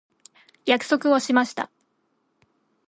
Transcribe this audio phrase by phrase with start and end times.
[0.65, 1.69] 約束をしました。